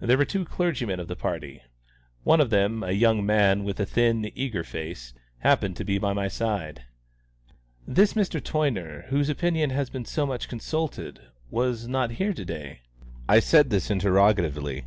[0.00, 1.62] There were two clergymen of the party.
[2.24, 6.28] One of them, a young man with thin, eager face, happened to be at my
[6.28, 6.84] side.
[7.86, 8.40] "This Mr.
[8.42, 11.20] Toyner, whose opinion has been so much consulted,
[11.50, 12.80] was not here to day?"
[13.28, 14.86] I said this interrogatively.